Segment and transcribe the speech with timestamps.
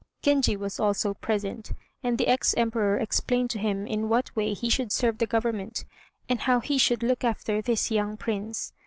[0.23, 4.67] Genji was also present, and the ex Emperor explained to him in what way he
[4.67, 5.85] should serve the Government,
[6.27, 8.73] and how he should look after this young Prince.